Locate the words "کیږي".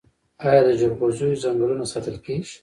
2.25-2.55